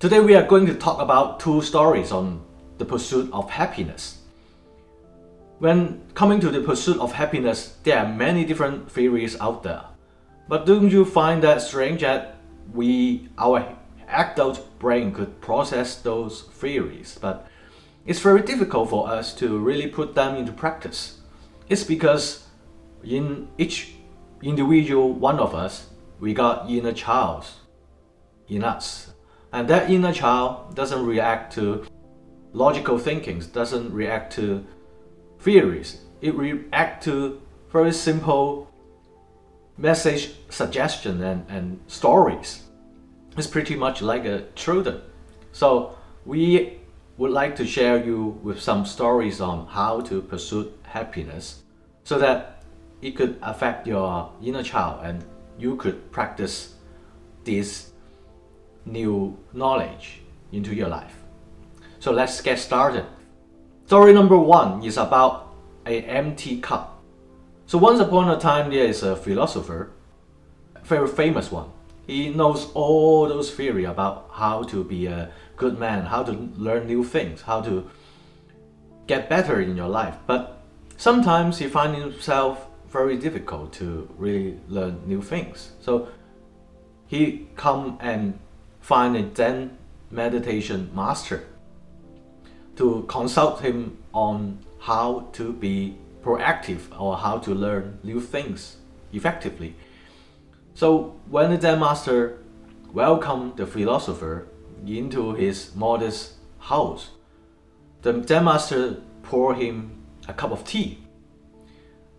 Today 0.00 0.20
we 0.20 0.34
are 0.34 0.46
going 0.46 0.64
to 0.64 0.74
talk 0.74 0.98
about 0.98 1.40
two 1.40 1.60
stories 1.60 2.10
on 2.10 2.40
the 2.78 2.86
pursuit 2.86 3.28
of 3.34 3.50
happiness. 3.50 4.22
When 5.58 6.00
coming 6.14 6.40
to 6.40 6.48
the 6.48 6.62
pursuit 6.62 6.98
of 6.98 7.12
happiness, 7.12 7.76
there 7.82 7.98
are 7.98 8.08
many 8.10 8.46
different 8.46 8.90
theories 8.90 9.38
out 9.40 9.62
there. 9.62 9.84
But 10.48 10.64
don't 10.64 10.88
you 10.88 11.04
find 11.04 11.42
that 11.42 11.60
strange 11.60 12.00
that 12.00 12.36
we, 12.72 13.28
our 13.36 13.76
adult 14.08 14.66
brain 14.78 15.12
could 15.12 15.38
process 15.42 15.96
those 15.96 16.44
theories, 16.44 17.18
but 17.20 17.46
it's 18.06 18.20
very 18.20 18.40
difficult 18.40 18.88
for 18.88 19.06
us 19.06 19.34
to 19.34 19.58
really 19.58 19.86
put 19.86 20.14
them 20.14 20.34
into 20.34 20.50
practice. 20.50 21.18
It's 21.68 21.84
because 21.84 22.46
in 23.04 23.48
each 23.58 23.96
individual 24.42 25.12
one 25.12 25.38
of 25.38 25.54
us, 25.54 25.90
we 26.20 26.32
got 26.32 26.70
inner 26.70 26.94
child 26.94 27.44
in 28.48 28.64
us. 28.64 29.12
And 29.52 29.68
that 29.68 29.90
inner 29.90 30.12
child 30.12 30.74
doesn't 30.74 31.04
react 31.04 31.52
to 31.54 31.86
logical 32.52 32.98
thinkings, 32.98 33.46
doesn't 33.46 33.92
react 33.92 34.32
to 34.34 34.64
theories. 35.40 36.00
It 36.20 36.34
reacts 36.34 37.04
to 37.06 37.40
very 37.70 37.92
simple 37.92 38.70
message 39.76 40.34
suggestion 40.50 41.22
and, 41.22 41.44
and 41.48 41.80
stories. 41.86 42.64
It's 43.36 43.46
pretty 43.46 43.76
much 43.76 44.02
like 44.02 44.24
a 44.24 44.44
children. 44.54 45.00
So 45.52 45.96
we 46.24 46.78
would 47.16 47.30
like 47.30 47.56
to 47.56 47.66
share 47.66 48.04
you 48.04 48.38
with 48.42 48.60
some 48.60 48.84
stories 48.84 49.40
on 49.40 49.66
how 49.66 50.00
to 50.02 50.22
pursue 50.22 50.72
happiness 50.82 51.62
so 52.04 52.18
that 52.18 52.62
it 53.02 53.12
could 53.12 53.38
affect 53.42 53.86
your 53.86 54.32
inner 54.42 54.62
child 54.62 55.00
and 55.04 55.24
you 55.58 55.76
could 55.76 56.10
practice 56.12 56.74
this 57.44 57.89
new 58.84 59.36
knowledge 59.52 60.20
into 60.52 60.74
your 60.74 60.88
life. 60.88 61.16
So 61.98 62.12
let's 62.12 62.40
get 62.40 62.58
started. 62.58 63.04
Story 63.86 64.12
number 64.12 64.38
one 64.38 64.82
is 64.84 64.96
about 64.96 65.52
a 65.86 66.02
empty 66.02 66.60
cup. 66.60 67.02
So 67.66 67.78
once 67.78 68.00
upon 68.00 68.30
a 68.30 68.38
time 68.38 68.70
there 68.70 68.86
is 68.86 69.02
a 69.02 69.16
philosopher, 69.16 69.90
very 70.84 71.08
famous 71.08 71.52
one. 71.52 71.70
He 72.06 72.30
knows 72.30 72.70
all 72.74 73.28
those 73.28 73.50
theory 73.50 73.84
about 73.84 74.30
how 74.32 74.64
to 74.64 74.82
be 74.82 75.06
a 75.06 75.30
good 75.56 75.78
man, 75.78 76.06
how 76.06 76.22
to 76.24 76.32
learn 76.56 76.86
new 76.86 77.04
things, 77.04 77.42
how 77.42 77.60
to 77.62 77.88
get 79.06 79.28
better 79.28 79.60
in 79.60 79.76
your 79.76 79.88
life. 79.88 80.16
But 80.26 80.62
sometimes 80.96 81.58
he 81.58 81.68
finds 81.68 81.98
himself 81.98 82.66
very 82.88 83.16
difficult 83.16 83.72
to 83.74 84.08
really 84.16 84.58
learn 84.68 85.02
new 85.06 85.22
things. 85.22 85.72
So 85.80 86.08
he 87.06 87.48
come 87.56 87.98
and 88.00 88.38
find 88.90 89.16
a 89.16 89.24
Zen 89.36 89.78
meditation 90.10 90.90
master 90.92 91.44
to 92.74 93.04
consult 93.06 93.60
him 93.60 93.96
on 94.12 94.58
how 94.80 95.28
to 95.32 95.52
be 95.52 95.94
proactive 96.24 96.80
or 96.98 97.16
how 97.16 97.38
to 97.38 97.54
learn 97.54 98.00
new 98.02 98.20
things 98.20 98.78
effectively. 99.12 99.76
So 100.74 101.14
when 101.30 101.50
the 101.52 101.60
Zen 101.60 101.78
master 101.78 102.38
welcomed 102.92 103.58
the 103.58 103.64
philosopher 103.64 104.48
into 104.84 105.34
his 105.34 105.72
modest 105.76 106.32
house, 106.58 107.10
the 108.02 108.24
Zen 108.26 108.44
master 108.44 108.96
poured 109.22 109.58
him 109.58 110.04
a 110.26 110.32
cup 110.32 110.50
of 110.50 110.64
tea. 110.64 110.98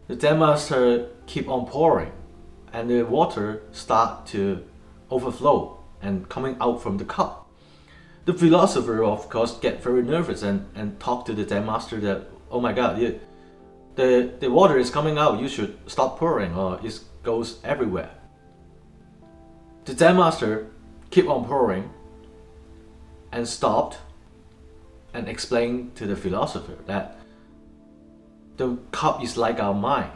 The 0.07 0.17
Zen 0.17 0.39
master 0.39 1.09
keep 1.27 1.49
on 1.49 1.65
pouring, 1.65 2.13
and 2.71 2.89
the 2.89 3.03
water 3.03 3.61
start 3.73 4.25
to 4.27 4.63
overflow 5.09 5.80
and 6.01 6.27
coming 6.29 6.57
out 6.59 6.81
from 6.81 6.97
the 6.97 7.05
cup. 7.05 7.47
The 8.25 8.33
philosopher, 8.33 9.03
of 9.03 9.29
course, 9.29 9.57
get 9.57 9.81
very 9.81 10.03
nervous 10.03 10.43
and, 10.43 10.67
and 10.75 10.99
talk 10.99 11.25
to 11.25 11.33
the 11.33 11.47
Zen 11.47 11.65
master 11.65 11.99
that, 12.01 12.27
oh 12.49 12.61
my 12.61 12.73
god, 12.73 13.19
the, 13.95 14.31
the 14.39 14.51
water 14.51 14.77
is 14.77 14.89
coming 14.89 15.17
out, 15.17 15.39
you 15.39 15.47
should 15.47 15.77
stop 15.87 16.19
pouring 16.19 16.53
or 16.55 16.79
it 16.83 16.99
goes 17.23 17.59
everywhere. 17.63 18.11
The 19.85 19.93
Zen 19.93 20.17
master 20.17 20.67
keep 21.09 21.27
on 21.27 21.45
pouring 21.45 21.91
and 23.31 23.47
stopped 23.47 23.97
and 25.13 25.27
explained 25.27 25.95
to 25.95 26.05
the 26.05 26.15
philosopher 26.15 26.77
that 26.85 27.17
the 28.57 28.77
cup 28.91 29.23
is 29.23 29.37
like 29.37 29.59
our 29.59 29.73
mind. 29.73 30.11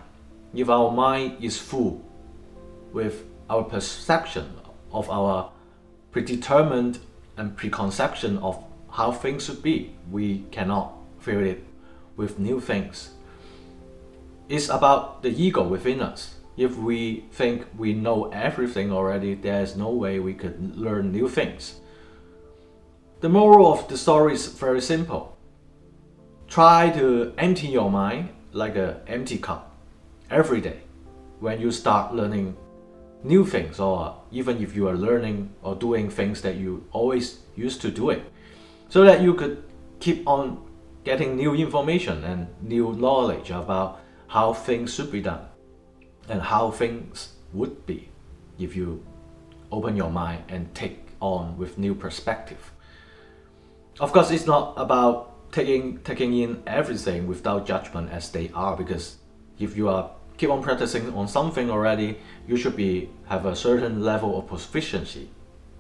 If 0.54 0.70
our 0.70 0.92
mind 0.92 1.44
is 1.44 1.58
full 1.58 2.04
with 2.94 3.26
our 3.50 3.64
perception 3.64 4.54
of 4.92 5.10
our 5.10 5.52
predetermined 6.16 6.98
and 7.36 7.58
preconception 7.58 8.38
of 8.38 8.64
how 8.90 9.12
things 9.12 9.44
should 9.44 9.62
be, 9.62 9.92
we 10.10 10.46
cannot 10.50 10.94
fill 11.20 11.44
it 11.44 11.62
with 12.16 12.40
new 12.40 12.58
things. 12.62 13.10
It's 14.48 14.70
about 14.70 15.24
the 15.24 15.32
ego 15.32 15.62
within 15.62 16.00
us. 16.02 16.36
If 16.56 16.78
we 16.78 17.26
think 17.34 17.66
we 17.78 17.92
know 17.92 18.32
everything 18.32 18.94
already, 18.94 19.36
there 19.36 19.62
is 19.62 19.76
no 19.76 19.90
way 19.90 20.20
we 20.20 20.34
could 20.34 20.78
learn 20.78 21.12
new 21.12 21.28
things. 21.28 21.82
The 23.20 23.28
moral 23.28 23.74
of 23.74 23.90
the 23.90 23.98
story 23.98 24.36
is 24.36 24.48
very 24.48 24.80
simple. 24.80 25.36
Try 26.48 26.92
to 26.92 27.34
empty 27.38 27.68
your 27.68 27.92
mind 27.92 28.30
like 28.54 28.78
an 28.78 29.02
empty 29.08 29.38
cup 29.38 29.76
every 30.32 30.62
day 30.62 30.80
when 31.42 31.60
you 31.60 31.72
start 31.72 32.16
learning 32.16 32.56
new 33.26 33.44
things 33.46 33.80
or 33.80 34.22
even 34.32 34.62
if 34.62 34.76
you 34.76 34.88
are 34.88 34.96
learning 34.96 35.50
or 35.64 35.76
doing 35.76 36.10
things 36.10 36.42
that 36.42 36.56
you 36.56 36.86
always 36.92 37.40
used 37.56 37.82
to 37.82 37.90
doing 37.90 38.24
so 38.88 39.04
that 39.04 39.22
you 39.22 39.34
could 39.34 39.64
keep 40.00 40.28
on 40.28 40.62
getting 41.04 41.36
new 41.36 41.56
information 41.56 42.24
and 42.24 42.48
new 42.62 42.94
knowledge 42.94 43.50
about 43.50 44.00
how 44.28 44.54
things 44.54 44.94
should 44.94 45.12
be 45.12 45.22
done 45.22 45.42
and 46.30 46.42
how 46.42 46.70
things 46.70 47.34
would 47.54 47.86
be 47.86 48.10
if 48.60 48.76
you 48.76 49.04
open 49.72 49.96
your 49.96 50.10
mind 50.10 50.44
and 50.50 50.74
take 50.76 51.08
on 51.20 51.58
with 51.58 51.78
new 51.78 51.96
perspective. 51.96 52.72
Of 54.00 54.12
course 54.14 54.30
it's 54.30 54.46
not 54.46 54.74
about 54.78 55.52
taking 55.52 56.00
taking 56.00 56.38
in 56.38 56.62
everything 56.68 57.28
without 57.28 57.66
judgment 57.66 58.12
as 58.12 58.30
they 58.30 58.52
are 58.54 58.76
because 58.76 59.18
if 59.58 59.78
you 59.78 59.90
are 59.90 60.12
keep 60.38 60.50
on 60.50 60.62
practicing 60.62 61.14
on 61.14 61.28
something 61.28 61.70
already, 61.70 62.18
you 62.48 62.58
should 62.58 62.76
be 62.76 63.10
have 63.28 63.46
a 63.46 63.56
certain 63.56 64.02
level 64.02 64.38
of 64.38 64.48
proficiency 64.48 65.30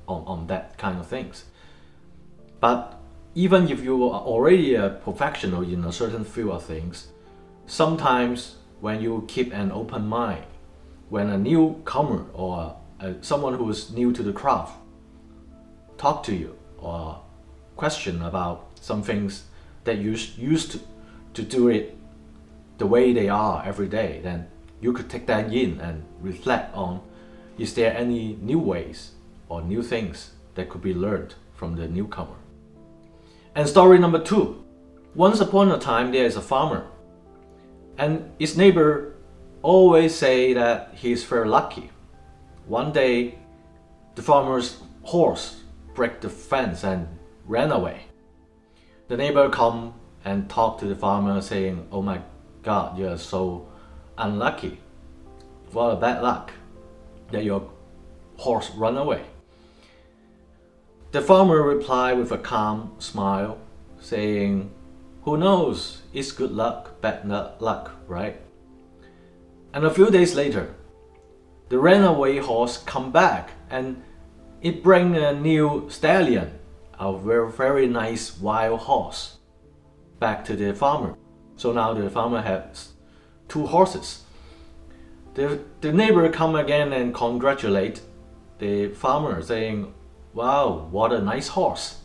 on, 0.07 0.23
on 0.25 0.47
that 0.47 0.77
kind 0.77 0.99
of 0.99 1.07
things. 1.07 1.45
But 2.59 2.97
even 3.33 3.69
if 3.69 3.83
you 3.83 4.09
are 4.09 4.21
already 4.21 4.75
a 4.75 4.89
professional 4.89 5.61
in 5.61 5.83
a 5.83 5.91
certain 5.91 6.23
field 6.23 6.51
of 6.51 6.63
things, 6.63 7.07
sometimes 7.65 8.55
when 8.79 9.01
you 9.01 9.25
keep 9.27 9.53
an 9.53 9.71
open 9.71 10.07
mind, 10.07 10.45
when 11.09 11.29
a 11.29 11.37
newcomer 11.37 12.25
or 12.33 12.75
a, 12.99 13.15
someone 13.21 13.55
who 13.55 13.69
is 13.69 13.91
new 13.91 14.13
to 14.13 14.23
the 14.23 14.33
craft 14.33 14.77
talk 15.97 16.23
to 16.23 16.35
you 16.35 16.55
or 16.77 17.21
question 17.75 18.21
about 18.21 18.67
some 18.79 19.03
things 19.03 19.45
that 19.83 19.97
you 19.97 20.11
used 20.37 20.71
to, 20.71 20.79
to 21.33 21.41
do 21.41 21.67
it 21.67 21.97
the 22.77 22.85
way 22.85 23.13
they 23.13 23.29
are 23.29 23.63
every 23.65 23.87
day, 23.87 24.19
then 24.23 24.47
you 24.81 24.93
could 24.93 25.09
take 25.09 25.27
that 25.27 25.51
in 25.53 25.79
and 25.79 26.03
reflect 26.19 26.75
on 26.75 27.01
is 27.57 27.73
there 27.73 27.95
any 27.95 28.37
new 28.41 28.59
ways 28.59 29.11
or 29.47 29.61
new 29.61 29.81
things 29.81 30.31
that 30.55 30.69
could 30.69 30.81
be 30.81 30.93
learned 30.93 31.35
from 31.53 31.75
the 31.75 31.87
newcomer. 31.87 32.35
And 33.55 33.67
story 33.67 33.99
number 33.99 34.19
two 34.19 34.65
once 35.15 35.39
upon 35.39 35.71
a 35.71 35.79
time, 35.79 36.11
there 36.11 36.25
is 36.25 36.35
a 36.35 36.41
farmer, 36.41 36.87
and 37.97 38.29
his 38.37 38.57
neighbor 38.57 39.15
always 39.61 40.13
say 40.13 40.53
that 40.53 40.93
he 40.93 41.13
is 41.13 41.23
very 41.23 41.47
lucky. 41.47 41.89
One 42.67 42.91
day, 42.91 43.39
the 44.15 44.21
farmer's 44.21 44.81
horse 45.03 45.61
broke 45.93 46.19
the 46.19 46.29
fence 46.29 46.83
and 46.83 47.07
ran 47.45 47.71
away. 47.71 48.07
The 49.07 49.15
neighbor 49.15 49.49
come 49.49 49.93
and 50.25 50.49
talk 50.49 50.79
to 50.79 50.85
the 50.85 50.95
farmer 50.95 51.39
saying, 51.39 51.87
"Oh 51.93 52.01
my 52.01 52.19
God, 52.65 52.97
you're 52.97 53.19
so 53.19 53.67
unlucky. 54.17 54.79
What 55.71 55.91
a 55.91 55.95
bad 55.97 56.23
luck 56.23 56.51
that 57.29 57.43
your 57.43 57.69
horse 58.37 58.71
run 58.71 58.97
away. 58.97 59.21
The 61.11 61.21
farmer 61.21 61.61
replied 61.61 62.17
with 62.17 62.31
a 62.31 62.39
calm 62.39 62.95
smile, 62.97 63.59
saying, 63.99 64.71
Who 65.25 65.37
knows? 65.37 66.01
It's 66.11 66.31
good 66.31 66.53
luck, 66.53 66.99
bad 67.01 67.29
luck, 67.29 67.91
right? 68.07 68.41
And 69.71 69.85
a 69.85 69.93
few 69.93 70.09
days 70.09 70.33
later, 70.33 70.73
the 71.69 71.77
runaway 71.77 72.39
horse 72.39 72.79
come 72.79 73.11
back 73.11 73.51
and 73.69 74.01
it 74.63 74.81
bring 74.81 75.15
a 75.15 75.33
new 75.33 75.85
stallion, 75.91 76.57
a 76.99 77.15
very, 77.15 77.51
very 77.51 77.85
nice 77.85 78.39
wild 78.39 78.79
horse, 78.79 79.37
back 80.19 80.43
to 80.45 80.55
the 80.55 80.73
farmer. 80.73 81.15
So 81.57 81.71
now 81.71 81.93
the 81.93 82.09
farmer 82.09 82.41
has 82.41 82.89
two 83.47 83.65
horses. 83.65 84.23
The, 85.35 85.59
the 85.81 85.91
neighbor 85.91 86.29
come 86.29 86.55
again 86.55 86.93
and 86.93 87.13
congratulate 87.13 88.01
the 88.59 88.89
farmer 88.89 89.41
saying, 89.41 89.93
Wow, 90.33 90.87
what 90.91 91.13
a 91.13 91.21
nice 91.21 91.49
horse. 91.49 91.99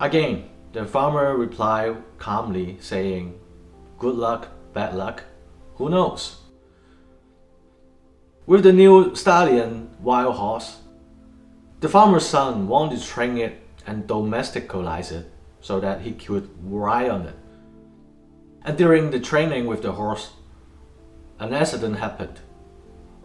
Again, 0.00 0.48
the 0.72 0.84
farmer 0.84 1.36
replied 1.36 1.96
calmly, 2.18 2.76
saying, 2.80 3.38
Good 3.98 4.16
luck, 4.16 4.48
bad 4.72 4.94
luck, 4.94 5.24
who 5.76 5.88
knows? 5.88 6.38
With 8.46 8.64
the 8.64 8.72
new 8.72 9.14
stallion 9.14 9.90
wild 10.00 10.34
horse, 10.36 10.78
the 11.80 11.88
farmer's 11.88 12.26
son 12.26 12.66
wanted 12.66 13.00
to 13.00 13.06
train 13.06 13.38
it 13.38 13.60
and 13.86 14.06
domesticalize 14.06 15.12
it 15.12 15.30
so 15.60 15.78
that 15.80 16.00
he 16.00 16.12
could 16.12 16.48
ride 16.64 17.10
on 17.10 17.26
it. 17.26 17.34
And 18.64 18.78
during 18.78 19.10
the 19.10 19.20
training 19.20 19.66
with 19.66 19.82
the 19.82 19.92
horse, 19.92 20.32
an 21.38 21.52
accident 21.52 21.98
happened. 21.98 22.40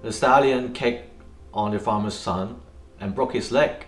The 0.02 0.12
stallion 0.12 0.74
kicked 0.74 1.12
on 1.54 1.72
the 1.72 1.80
farmer's 1.80 2.16
son 2.16 2.62
and 3.00 3.14
broke 3.14 3.34
his 3.34 3.52
leg. 3.52 3.86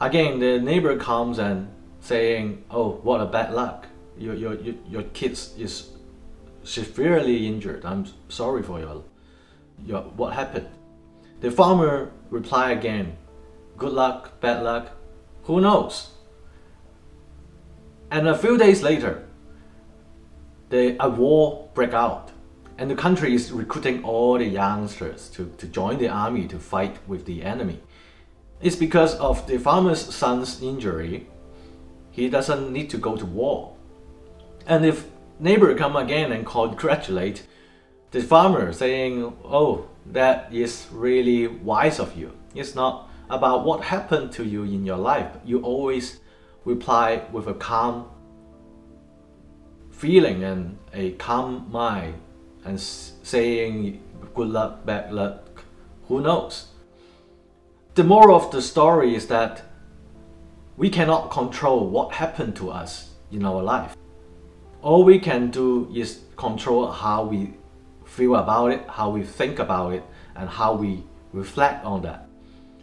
Again, 0.00 0.40
the 0.40 0.58
neighbor 0.58 0.96
comes 0.96 1.38
and 1.38 1.68
saying, 2.00 2.64
"Oh, 2.70 2.98
what 3.02 3.20
a 3.20 3.26
bad 3.26 3.54
luck! 3.54 3.86
Your 4.18 4.34
your 4.34 4.54
your, 4.54 5.02
kid 5.14 5.32
is 5.32 5.90
severely 6.64 7.46
injured. 7.46 7.84
I'm 7.84 8.06
sorry 8.28 8.62
for 8.62 8.80
your 8.80 9.02
your 9.86 10.02
what 10.16 10.34
happened." 10.34 10.68
The 11.40 11.50
farmer 11.50 12.10
replied 12.30 12.78
again, 12.78 13.16
"Good 13.78 13.92
luck, 13.92 14.40
bad 14.40 14.62
luck, 14.62 14.90
who 15.44 15.60
knows?" 15.60 16.10
And 18.10 18.28
a 18.28 18.36
few 18.36 18.58
days 18.58 18.82
later, 18.82 19.24
the, 20.70 20.96
a 21.00 21.08
war 21.08 21.68
break 21.74 21.92
out, 21.92 22.30
and 22.78 22.90
the 22.90 22.94
country 22.94 23.34
is 23.34 23.52
recruiting 23.52 24.02
all 24.04 24.38
the 24.38 24.44
youngsters 24.44 25.28
to, 25.30 25.52
to 25.58 25.66
join 25.66 25.98
the 25.98 26.08
army 26.08 26.48
to 26.48 26.58
fight 26.58 26.98
with 27.06 27.24
the 27.26 27.42
enemy. 27.42 27.80
It's 28.60 28.76
because 28.76 29.14
of 29.16 29.46
the 29.46 29.58
farmer's 29.58 30.14
son's 30.14 30.62
injury, 30.62 31.26
he 32.10 32.28
doesn't 32.28 32.72
need 32.72 32.90
to 32.90 32.98
go 32.98 33.16
to 33.16 33.26
war. 33.26 33.76
And 34.66 34.84
if 34.86 35.06
neighbor 35.38 35.74
come 35.74 35.96
again 35.96 36.32
and 36.32 36.46
congratulate 36.46 37.46
the 38.12 38.22
farmer 38.22 38.72
saying, 38.72 39.36
oh, 39.44 39.88
that 40.06 40.52
is 40.54 40.86
really 40.92 41.48
wise 41.48 41.98
of 41.98 42.16
you. 42.16 42.32
It's 42.54 42.74
not 42.74 43.10
about 43.28 43.64
what 43.64 43.82
happened 43.82 44.32
to 44.32 44.44
you 44.44 44.62
in 44.62 44.86
your 44.86 44.98
life. 44.98 45.36
You 45.44 45.60
always 45.62 46.20
reply 46.64 47.24
with 47.32 47.48
a 47.48 47.54
calm 47.54 48.08
feeling 50.04 50.44
and 50.44 50.76
a 50.92 51.12
calm 51.12 51.66
mind 51.72 52.14
and 52.66 52.78
saying 52.78 53.98
good 54.34 54.48
luck, 54.48 54.84
bad 54.84 55.10
luck, 55.10 55.64
who 56.08 56.20
knows? 56.20 56.66
The 57.94 58.04
moral 58.04 58.36
of 58.36 58.50
the 58.50 58.60
story 58.60 59.14
is 59.14 59.28
that 59.28 59.62
we 60.76 60.90
cannot 60.90 61.30
control 61.30 61.88
what 61.88 62.12
happened 62.12 62.54
to 62.56 62.70
us 62.70 63.14
in 63.32 63.46
our 63.46 63.62
life. 63.62 63.96
All 64.82 65.04
we 65.04 65.18
can 65.18 65.50
do 65.50 65.90
is 65.96 66.20
control 66.36 66.90
how 66.90 67.24
we 67.24 67.54
feel 68.04 68.36
about 68.36 68.72
it, 68.72 68.84
how 68.86 69.08
we 69.08 69.22
think 69.22 69.58
about 69.58 69.94
it, 69.94 70.04
and 70.36 70.50
how 70.50 70.74
we 70.74 71.02
reflect 71.32 71.82
on 71.86 72.02
that, 72.02 72.28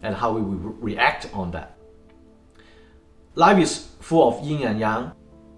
and 0.02 0.16
how 0.16 0.32
we 0.32 0.42
re- 0.42 0.94
react 0.94 1.30
on 1.36 1.52
that. 1.52 1.78
Life 3.36 3.60
is 3.60 3.90
full 4.00 4.28
of 4.28 4.44
yin 4.44 4.64
and 4.64 4.80
yang, 4.80 5.12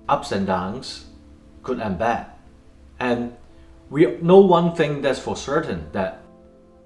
ups 0.10 0.34
and 0.34 0.46
downs, 0.46 1.06
good 1.64 1.80
and 1.80 1.98
bad. 1.98 2.28
And 3.00 3.36
we 3.90 4.18
know 4.22 4.40
one 4.40 4.76
thing 4.76 5.02
that's 5.02 5.20
for 5.20 5.36
certain 5.36 5.88
that 5.94 6.22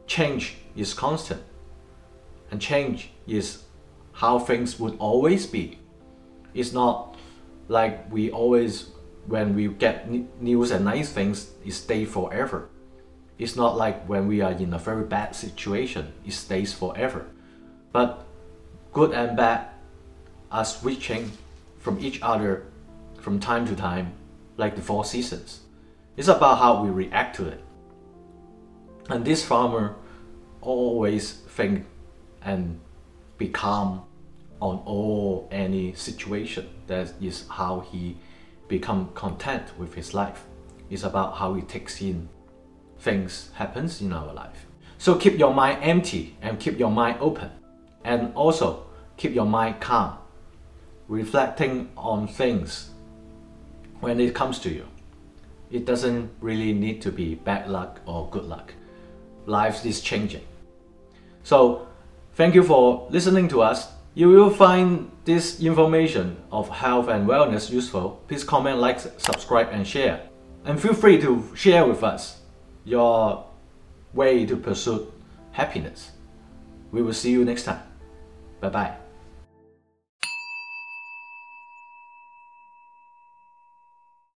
change 0.06 0.56
is 0.76 0.94
constant. 0.94 1.44
And 2.52 2.62
change 2.62 3.10
is 3.28 3.64
how 4.14 4.40
things 4.40 4.80
would 4.80 4.96
always 5.00 5.46
be. 5.46 5.80
It's 6.54 6.72
not 6.72 7.18
like 7.68 8.12
we 8.12 8.32
always, 8.32 8.90
when 9.26 9.54
we 9.56 9.68
get 9.68 10.10
news 10.42 10.72
and 10.72 10.86
nice 10.86 11.12
things, 11.12 11.52
it 11.66 11.74
stays 11.74 12.10
forever. 12.10 12.70
It's 13.38 13.56
not 13.56 13.78
like 13.78 14.08
when 14.08 14.28
we 14.28 14.42
are 14.42 14.54
in 14.54 14.74
a 14.74 14.80
very 14.80 15.04
bad 15.04 15.36
situation, 15.36 16.14
it 16.26 16.34
stays 16.34 16.74
forever. 16.74 17.28
But 17.92 18.26
good 18.94 19.12
and 19.12 19.38
bad 19.38 19.68
are 20.52 20.66
switching 20.66 21.32
from 21.78 22.00
each 22.00 22.20
other 22.22 22.66
from 23.20 23.40
time 23.40 23.68
to 23.68 23.76
time, 23.76 24.14
like 24.58 24.76
the 24.76 24.82
four 24.82 25.06
seasons. 25.06 25.62
It's 26.18 26.28
about 26.28 26.58
how 26.58 26.84
we 26.84 26.90
react 26.90 27.36
to 27.38 27.48
it. 27.48 27.64
And 29.10 29.24
this 29.24 29.46
farmer 29.46 29.96
always 30.62 31.32
think 31.32 31.86
and 32.42 32.80
be 33.38 33.48
calm 33.48 34.04
on 34.60 34.82
all 34.86 35.48
any 35.52 35.94
situation. 35.94 36.68
That 36.88 37.14
is 37.22 37.46
how 37.48 37.82
he 37.92 38.18
become 38.68 39.12
content 39.14 39.78
with 39.78 39.94
his 39.94 40.14
life. 40.14 40.44
It's 40.90 41.04
about 41.04 41.38
how 41.38 41.54
he 41.54 41.62
takes 41.62 42.02
in 42.02 42.30
things 43.00 43.52
happens 43.54 44.02
in 44.02 44.12
our 44.12 44.34
life. 44.34 44.66
So 44.98 45.16
keep 45.16 45.38
your 45.38 45.54
mind 45.54 45.84
empty 45.84 46.36
and 46.42 46.60
keep 46.60 46.80
your 46.80 46.92
mind 46.92 47.18
open. 47.22 47.52
And 48.04 48.34
also 48.34 48.88
keep 49.18 49.36
your 49.36 49.46
mind 49.46 49.80
calm, 49.80 50.18
reflecting 51.08 51.90
on 51.96 52.28
things 52.28 52.92
when 54.00 54.20
it 54.20 54.34
comes 54.36 54.60
to 54.60 54.70
you. 54.70 54.86
It 55.70 55.86
doesn't 55.86 56.32
really 56.40 56.74
need 56.74 57.02
to 57.02 57.12
be 57.12 57.36
bad 57.36 57.70
luck 57.70 58.00
or 58.06 58.30
good 58.30 58.46
luck. 58.46 58.74
Life 59.46 59.86
is 59.86 60.02
changing. 60.02 60.46
So, 61.44 61.88
thank 62.36 62.56
you 62.56 62.64
for 62.64 63.08
listening 63.10 63.48
to 63.50 63.62
us. 63.62 63.88
You 64.14 64.30
will 64.30 64.50
find 64.50 65.12
this 65.26 65.62
information 65.62 66.38
of 66.52 66.70
health 66.70 67.08
and 67.08 67.28
wellness 67.28 67.70
useful. 67.70 68.22
Please 68.28 68.44
comment, 68.44 68.80
like, 68.80 69.00
subscribe, 69.00 69.70
and 69.72 69.86
share. 69.86 70.22
And 70.66 70.82
feel 70.82 70.94
free 70.94 71.22
to 71.22 71.44
share 71.56 71.86
with 71.86 72.04
us 72.04 72.42
your 72.84 73.46
way 74.14 74.46
to 74.46 74.56
pursue 74.58 75.12
happiness. 75.52 76.12
We 76.92 77.02
will 77.02 77.14
see 77.14 77.32
you 77.32 77.46
next 77.46 77.64
time. 77.64 77.84
Bye 78.60 78.70
bye. 78.70 79.07